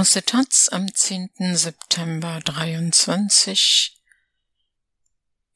Aus 0.00 0.12
der 0.12 0.24
Taz 0.24 0.70
am 0.72 0.94
10. 0.94 1.28
September 1.56 2.40
23 2.42 4.00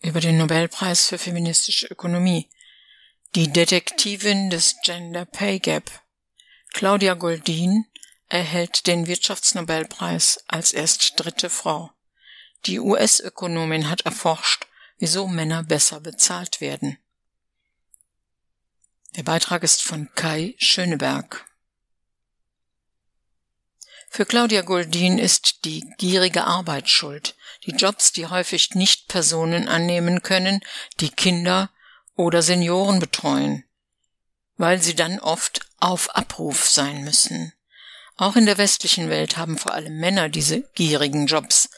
über 0.02 0.20
den 0.20 0.36
Nobelpreis 0.36 1.06
für 1.06 1.16
feministische 1.16 1.86
Ökonomie. 1.86 2.50
Die 3.34 3.50
Detektivin 3.50 4.50
des 4.50 4.76
Gender 4.84 5.24
Pay 5.24 5.60
Gap, 5.60 5.90
Claudia 6.74 7.14
Goldin, 7.14 7.86
erhält 8.28 8.86
den 8.86 9.06
Wirtschaftsnobelpreis 9.06 10.44
als 10.46 10.74
erst 10.74 11.14
dritte 11.16 11.48
Frau. 11.48 11.90
Die 12.66 12.80
US-Ökonomin 12.80 13.88
hat 13.88 14.02
erforscht, 14.02 14.66
wieso 14.98 15.26
Männer 15.26 15.62
besser 15.62 16.00
bezahlt 16.00 16.60
werden. 16.60 16.98
Der 19.16 19.22
Beitrag 19.22 19.62
ist 19.62 19.82
von 19.82 20.10
Kai 20.14 20.54
Schöneberg. 20.58 21.46
Für 24.16 24.26
Claudia 24.26 24.62
Goldin 24.62 25.18
ist 25.18 25.64
die 25.64 25.84
gierige 25.98 26.44
Arbeit 26.44 26.88
schuld, 26.88 27.34
die 27.66 27.72
Jobs, 27.72 28.12
die 28.12 28.28
häufig 28.28 28.76
nicht 28.76 29.08
Personen 29.08 29.66
annehmen 29.66 30.22
können, 30.22 30.60
die 31.00 31.08
Kinder 31.08 31.68
oder 32.14 32.40
Senioren 32.40 33.00
betreuen, 33.00 33.64
weil 34.56 34.80
sie 34.80 34.94
dann 34.94 35.18
oft 35.18 35.62
auf 35.80 36.14
Abruf 36.14 36.68
sein 36.68 37.02
müssen. 37.02 37.54
Auch 38.16 38.36
in 38.36 38.46
der 38.46 38.56
westlichen 38.56 39.10
Welt 39.10 39.36
haben 39.36 39.58
vor 39.58 39.74
allem 39.74 39.98
Männer 39.98 40.28
diese 40.28 40.60
gierigen 40.76 41.26
Jobs, 41.26 41.70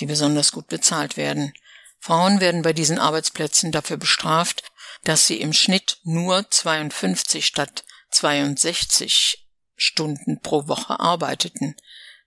die 0.00 0.06
besonders 0.06 0.52
gut 0.52 0.68
bezahlt 0.68 1.18
werden. 1.18 1.52
Frauen 1.98 2.40
werden 2.40 2.62
bei 2.62 2.72
diesen 2.72 2.98
Arbeitsplätzen 2.98 3.72
dafür 3.72 3.98
bestraft, 3.98 4.62
dass 5.02 5.26
sie 5.26 5.38
im 5.38 5.52
Schnitt 5.52 5.98
nur 6.02 6.50
52 6.50 7.44
statt 7.44 7.84
62 8.10 9.43
Stunden 9.76 10.40
pro 10.40 10.68
Woche 10.68 11.00
arbeiteten, 11.00 11.76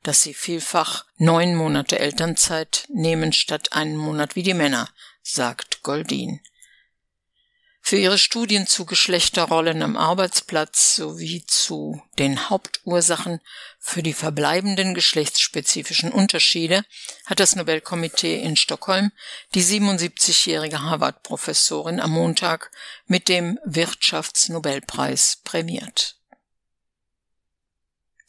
dass 0.03 0.21
sie 0.21 0.33
vielfach 0.33 1.05
neun 1.17 1.55
Monate 1.55 1.99
Elternzeit 1.99 2.85
nehmen 2.89 3.33
statt 3.33 3.73
einen 3.73 3.97
Monat 3.97 4.35
wie 4.35 4.43
die 4.43 4.53
Männer, 4.53 4.89
sagt 5.21 5.83
Goldin. 5.83 6.39
Für 7.81 7.95
ihre 7.95 8.17
Studien 8.17 8.67
zu 8.67 8.85
Geschlechterrollen 8.85 9.81
am 9.81 9.95
Arbeitsplatz 9.95 10.95
sowie 10.95 11.45
zu 11.47 12.01
den 12.19 12.49
Hauptursachen 12.49 13.39
für 13.79 14.03
die 14.03 14.11
verbleibenden 14.11 14.93
geschlechtsspezifischen 14.93 16.11
Unterschiede 16.11 16.83
hat 17.25 17.39
das 17.39 17.55
Nobelkomitee 17.55 18.41
in 18.41 18.57
Stockholm 18.57 19.13
die 19.53 19.63
77-jährige 19.63 20.81
Harvard-Professorin 20.81 22.01
am 22.01 22.11
Montag 22.11 22.71
mit 23.05 23.29
dem 23.29 23.57
Wirtschaftsnobelpreis 23.63 25.37
prämiert. 25.45 26.16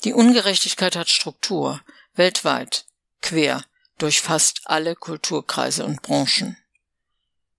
Die 0.05 0.13
Ungerechtigkeit 0.13 0.97
hat 0.97 1.09
Struktur, 1.09 1.81
weltweit, 2.15 2.85
quer, 3.21 3.65
durch 3.99 4.21
fast 4.21 4.61
alle 4.65 4.95
Kulturkreise 4.95 5.85
und 5.85 6.03
Branchen. 6.03 6.57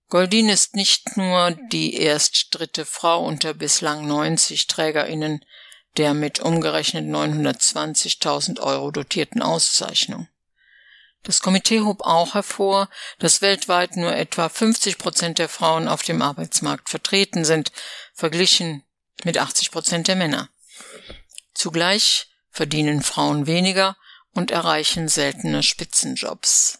Goldin 0.08 0.48
ist 0.48 0.74
nicht 0.74 1.16
nur 1.16 1.52
die 1.70 1.94
erst 1.94 2.48
dritte 2.50 2.84
Frau 2.84 3.24
unter 3.24 3.54
bislang 3.54 4.06
90 4.06 4.66
TrägerInnen 4.66 5.44
der 5.96 6.14
mit 6.14 6.40
umgerechnet 6.40 7.06
920.000 7.06 8.60
Euro 8.60 8.90
dotierten 8.90 9.42
Auszeichnung. 9.42 10.28
Das 11.22 11.42
Komitee 11.42 11.80
hob 11.80 12.02
auch 12.02 12.34
hervor, 12.34 12.88
dass 13.18 13.42
weltweit 13.42 13.96
nur 13.96 14.14
etwa 14.14 14.48
50 14.48 14.96
Prozent 14.98 15.38
der 15.38 15.48
Frauen 15.48 15.88
auf 15.88 16.02
dem 16.02 16.22
Arbeitsmarkt 16.22 16.88
vertreten 16.88 17.44
sind, 17.44 17.72
verglichen 18.14 18.84
mit 19.24 19.36
80 19.36 19.70
Prozent 19.70 20.08
der 20.08 20.16
Männer. 20.16 20.48
Zugleich 21.52 22.29
verdienen 22.50 23.02
Frauen 23.02 23.46
weniger 23.46 23.96
und 24.32 24.50
erreichen 24.50 25.08
seltener 25.08 25.62
Spitzenjobs. 25.62 26.78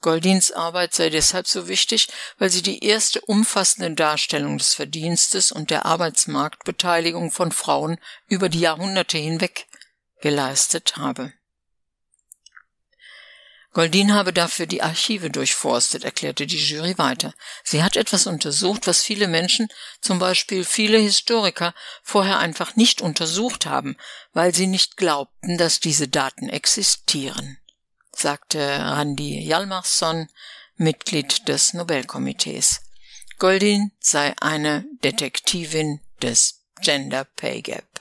Goldins 0.00 0.52
Arbeit 0.52 0.92
sei 0.92 1.08
deshalb 1.08 1.46
so 1.46 1.66
wichtig, 1.66 2.08
weil 2.38 2.50
sie 2.50 2.60
die 2.60 2.84
erste 2.84 3.22
umfassende 3.22 3.94
Darstellung 3.94 4.58
des 4.58 4.74
Verdienstes 4.74 5.50
und 5.50 5.70
der 5.70 5.86
Arbeitsmarktbeteiligung 5.86 7.30
von 7.30 7.52
Frauen 7.52 7.98
über 8.28 8.50
die 8.50 8.60
Jahrhunderte 8.60 9.16
hinweg 9.16 9.66
geleistet 10.20 10.96
habe. 10.96 11.32
Goldin 13.74 14.14
habe 14.14 14.32
dafür 14.32 14.66
die 14.66 14.82
Archive 14.82 15.30
durchforstet, 15.30 16.04
erklärte 16.04 16.46
die 16.46 16.56
Jury 16.56 16.96
weiter. 16.96 17.34
Sie 17.64 17.82
hat 17.82 17.96
etwas 17.96 18.28
untersucht, 18.28 18.86
was 18.86 19.02
viele 19.02 19.26
Menschen, 19.26 19.68
zum 20.00 20.20
Beispiel 20.20 20.64
viele 20.64 20.96
Historiker, 20.98 21.74
vorher 22.04 22.38
einfach 22.38 22.76
nicht 22.76 23.02
untersucht 23.02 23.66
haben, 23.66 23.96
weil 24.32 24.54
sie 24.54 24.68
nicht 24.68 24.96
glaubten, 24.96 25.58
dass 25.58 25.80
diese 25.80 26.06
Daten 26.06 26.48
existieren, 26.48 27.58
sagte 28.12 28.60
Randi 28.60 29.42
Hjalmarsson, 29.42 30.28
Mitglied 30.76 31.48
des 31.48 31.74
Nobelkomitees. 31.74 32.80
Goldin 33.40 33.90
sei 33.98 34.34
eine 34.40 34.84
Detektivin 35.02 36.00
des 36.22 36.60
Gender 36.80 37.24
Pay 37.24 37.62
Gap. 37.62 37.93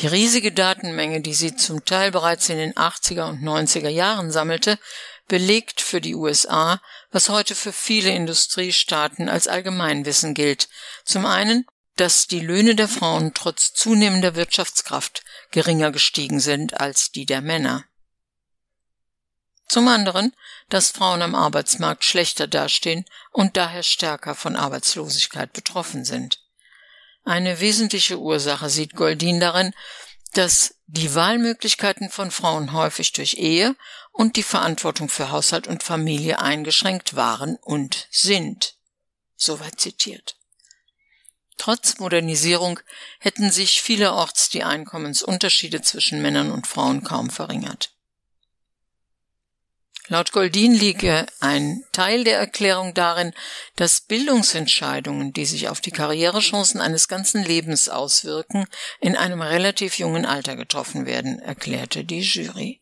Die 0.00 0.06
riesige 0.06 0.52
Datenmenge, 0.52 1.22
die 1.22 1.34
sie 1.34 1.56
zum 1.56 1.84
Teil 1.84 2.12
bereits 2.12 2.48
in 2.48 2.58
den 2.58 2.74
80er 2.74 3.28
und 3.28 3.42
90er 3.42 3.88
Jahren 3.88 4.30
sammelte, 4.30 4.78
belegt 5.26 5.80
für 5.80 6.00
die 6.00 6.14
USA, 6.14 6.80
was 7.10 7.28
heute 7.28 7.56
für 7.56 7.72
viele 7.72 8.10
Industriestaaten 8.10 9.28
als 9.28 9.48
Allgemeinwissen 9.48 10.34
gilt. 10.34 10.68
Zum 11.04 11.26
einen, 11.26 11.66
dass 11.96 12.28
die 12.28 12.38
Löhne 12.38 12.76
der 12.76 12.86
Frauen 12.86 13.34
trotz 13.34 13.74
zunehmender 13.74 14.36
Wirtschaftskraft 14.36 15.24
geringer 15.50 15.90
gestiegen 15.90 16.38
sind 16.38 16.80
als 16.80 17.10
die 17.10 17.26
der 17.26 17.40
Männer. 17.40 17.84
Zum 19.66 19.88
anderen, 19.88 20.32
dass 20.68 20.92
Frauen 20.92 21.22
am 21.22 21.34
Arbeitsmarkt 21.34 22.04
schlechter 22.04 22.46
dastehen 22.46 23.04
und 23.32 23.56
daher 23.56 23.82
stärker 23.82 24.36
von 24.36 24.54
Arbeitslosigkeit 24.54 25.52
betroffen 25.52 26.04
sind. 26.04 26.40
Eine 27.28 27.60
wesentliche 27.60 28.18
Ursache 28.18 28.70
sieht 28.70 28.94
Goldin 28.94 29.38
darin, 29.38 29.74
dass 30.32 30.76
die 30.86 31.14
Wahlmöglichkeiten 31.14 32.08
von 32.08 32.30
Frauen 32.30 32.72
häufig 32.72 33.12
durch 33.12 33.34
Ehe 33.34 33.76
und 34.12 34.36
die 34.36 34.42
Verantwortung 34.42 35.10
für 35.10 35.30
Haushalt 35.30 35.66
und 35.66 35.82
Familie 35.82 36.38
eingeschränkt 36.38 37.16
waren 37.16 37.56
und 37.56 38.08
sind. 38.10 38.76
Soweit 39.36 39.78
zitiert. 39.78 40.38
Trotz 41.58 41.98
Modernisierung 41.98 42.80
hätten 43.18 43.50
sich 43.50 43.82
vielerorts 43.82 44.48
die 44.48 44.64
Einkommensunterschiede 44.64 45.82
zwischen 45.82 46.22
Männern 46.22 46.50
und 46.50 46.66
Frauen 46.66 47.04
kaum 47.04 47.28
verringert. 47.28 47.92
Laut 50.10 50.32
Goldin 50.32 50.72
liege 50.72 51.26
ein 51.38 51.84
Teil 51.92 52.24
der 52.24 52.38
Erklärung 52.38 52.94
darin, 52.94 53.34
dass 53.76 54.00
Bildungsentscheidungen, 54.00 55.34
die 55.34 55.44
sich 55.44 55.68
auf 55.68 55.82
die 55.82 55.90
Karrierechancen 55.90 56.80
eines 56.80 57.08
ganzen 57.08 57.44
Lebens 57.44 57.90
auswirken, 57.90 58.66
in 59.00 59.16
einem 59.16 59.42
relativ 59.42 59.98
jungen 59.98 60.24
Alter 60.24 60.56
getroffen 60.56 61.04
werden, 61.04 61.38
erklärte 61.40 62.04
die 62.04 62.20
Jury. 62.20 62.80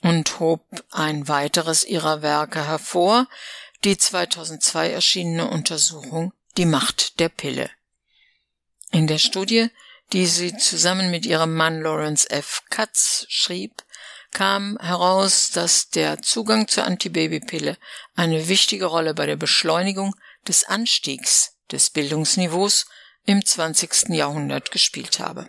Und 0.00 0.40
hob 0.40 0.64
ein 0.90 1.28
weiteres 1.28 1.84
ihrer 1.84 2.22
Werke 2.22 2.66
hervor, 2.66 3.28
die 3.84 3.98
2002 3.98 4.90
erschienene 4.90 5.50
Untersuchung 5.50 6.32
Die 6.56 6.66
Macht 6.66 7.20
der 7.20 7.28
Pille. 7.28 7.70
In 8.90 9.06
der 9.06 9.18
Studie, 9.18 9.68
die 10.14 10.26
sie 10.26 10.56
zusammen 10.56 11.10
mit 11.10 11.26
ihrem 11.26 11.54
Mann 11.54 11.82
Lawrence 11.82 12.30
F. 12.30 12.62
Katz 12.70 13.26
schrieb, 13.28 13.83
kam 14.34 14.76
heraus, 14.80 15.50
dass 15.50 15.88
der 15.88 16.20
Zugang 16.20 16.68
zur 16.68 16.84
Antibabypille 16.84 17.78
eine 18.14 18.48
wichtige 18.48 18.84
Rolle 18.84 19.14
bei 19.14 19.24
der 19.24 19.36
Beschleunigung 19.36 20.14
des 20.46 20.64
Anstiegs 20.64 21.56
des 21.72 21.88
Bildungsniveaus 21.88 22.84
im 23.24 23.42
20. 23.42 24.10
Jahrhundert 24.10 24.70
gespielt 24.70 25.18
habe. 25.18 25.48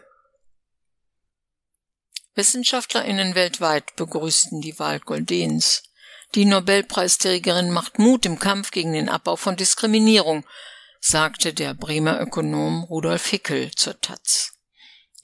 Wissenschaftlerinnen 2.35 3.35
weltweit 3.35 3.95
begrüßten 3.95 4.61
die 4.61 4.77
Wahl 4.79 4.99
Goldens. 4.99 5.83
Die 6.33 6.45
Nobelpreisträgerin 6.45 7.71
macht 7.71 7.99
Mut 7.99 8.25
im 8.25 8.39
Kampf 8.39 8.71
gegen 8.71 8.93
den 8.93 9.09
Abbau 9.09 9.35
von 9.35 9.55
Diskriminierung, 9.55 10.45
sagte 10.99 11.53
der 11.53 11.73
Bremer 11.73 12.19
Ökonom 12.19 12.83
Rudolf 12.83 13.27
Hickel 13.27 13.71
zur 13.71 13.99
Taz. 14.01 14.54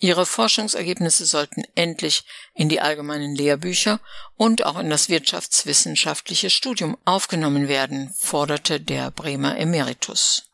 Ihre 0.04 0.26
Forschungsergebnisse 0.26 1.28
sollten 1.28 1.64
endlich 1.76 2.24
in 2.56 2.70
die 2.70 2.82
allgemeinen 2.82 3.36
Lehrbücher 3.36 4.00
und 4.36 4.66
auch 4.66 4.80
in 4.80 4.90
das 4.90 5.10
wirtschaftswissenschaftliche 5.10 6.50
Studium 6.50 6.98
aufgenommen 7.06 7.68
werden, 7.68 8.12
forderte 8.18 8.82
der 8.82 9.12
Bremer 9.12 9.60
Emeritus. 9.60 10.50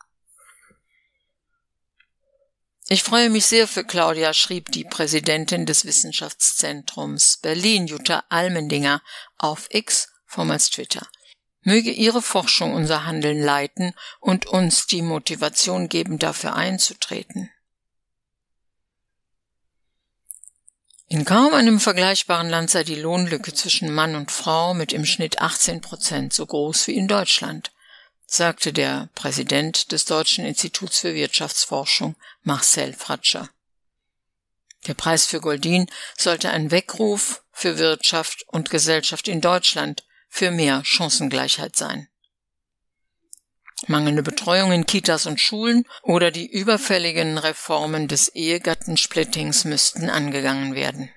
Ich 2.89 3.03
freue 3.03 3.29
mich 3.29 3.45
sehr 3.45 3.69
für 3.69 3.85
Claudia, 3.85 4.33
schrieb 4.33 4.69
die 4.73 4.83
Präsidentin 4.83 5.65
des 5.65 5.85
Wissenschaftszentrums 5.85 7.37
Berlin, 7.37 7.87
Jutta 7.87 8.25
Almendinger, 8.27 9.01
auf 9.37 9.69
X, 9.69 10.09
vormals 10.25 10.71
Twitter. 10.71 11.07
Möge 11.61 11.91
ihre 11.91 12.21
Forschung 12.21 12.73
unser 12.73 13.05
Handeln 13.05 13.41
leiten 13.41 13.93
und 14.19 14.45
uns 14.45 14.87
die 14.87 15.01
Motivation 15.01 15.87
geben, 15.87 16.19
dafür 16.19 16.55
einzutreten. 16.55 17.49
In 21.09 21.23
kaum 21.23 21.53
einem 21.53 21.79
vergleichbaren 21.79 22.49
Land 22.49 22.69
sei 22.69 22.83
die 22.83 22.95
Lohnlücke 22.95 23.53
zwischen 23.53 23.93
Mann 23.93 24.15
und 24.15 24.29
Frau 24.29 24.73
mit 24.73 24.91
im 24.91 25.05
Schnitt 25.05 25.39
18 25.41 25.79
Prozent 25.79 26.33
so 26.33 26.45
groß 26.45 26.87
wie 26.87 26.97
in 26.97 27.07
Deutschland, 27.07 27.71
sagte 28.25 28.73
der 28.73 29.07
Präsident 29.15 29.93
des 29.93 30.03
Deutschen 30.03 30.43
Instituts 30.43 30.99
für 30.99 31.15
Wirtschaftsforschung 31.15 32.17
Marcel 32.43 32.93
Fratscher. 32.93 33.49
Der 34.87 34.95
Preis 34.95 35.25
für 35.25 35.39
Goldin 35.39 35.89
sollte 36.17 36.49
ein 36.49 36.71
Weckruf 36.71 37.41
für 37.53 37.77
Wirtschaft 37.77 38.43
und 38.47 38.69
Gesellschaft 38.69 39.29
in 39.29 39.39
Deutschland 39.39 40.03
für 40.27 40.51
mehr 40.51 40.83
Chancengleichheit 40.83 41.77
sein. 41.77 42.09
Mangelnde 43.85 44.23
Betreuung 44.23 44.71
in 44.71 44.85
Kitas 44.87 45.27
und 45.27 45.39
Schulen 45.39 45.85
oder 46.01 46.31
die 46.31 46.49
überfälligen 46.49 47.37
Reformen 47.37 48.07
des 48.07 48.29
Ehegattensplittings 48.29 49.65
müssten 49.65 50.09
angegangen 50.09 50.73
werden. 50.73 51.09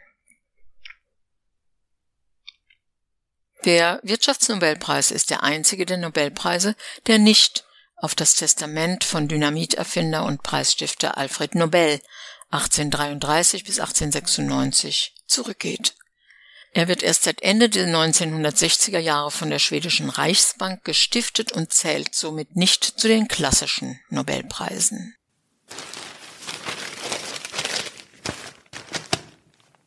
Der 3.65 4.01
Wirtschaftsnobelpreis 4.03 5.11
ist 5.11 5.31
der 5.31 5.43
einzige 5.43 5.87
der 5.87 5.99
Nobelpreise, 5.99 6.77
der 7.07 7.19
nicht 7.19 7.65
auf 7.97 8.15
das 8.15 8.35
Testament 8.35 9.05
von 9.05 9.29
Dynamiterfinder 9.29 10.25
und 10.25 10.43
Preisstifter 10.43 11.19
Alfred 11.19 11.55
Nobel 11.55 12.01
1833 12.51 13.65
bis 13.65 13.79
1896 13.79 15.15
zurückgeht. 15.27 15.95
Er 16.73 16.87
wird 16.89 17.03
erst 17.03 17.25
seit 17.25 17.43
Ende 17.43 17.69
der 17.69 17.89
1960er 17.89 18.99
Jahre 18.99 19.31
von 19.31 19.51
der 19.51 19.59
schwedischen 19.59 20.09
Reichsbank 20.09 20.85
gestiftet 20.85 21.53
und 21.53 21.73
zählt 21.73 22.15
somit 22.15 22.55
nicht 22.57 22.85
zu 22.85 23.09
den 23.09 23.27
klassischen 23.27 23.99
Nobelpreisen 24.09 25.15